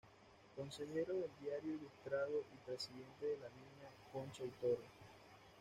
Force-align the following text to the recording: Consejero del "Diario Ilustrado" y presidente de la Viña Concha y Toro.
Consejero 0.55 1.13
del 1.13 1.29
"Diario 1.43 1.75
Ilustrado" 1.75 2.41
y 2.55 2.65
presidente 2.67 3.23
de 3.23 3.37
la 3.37 3.49
Viña 3.49 3.91
Concha 4.11 4.43
y 4.43 4.49
Toro. 4.59 4.81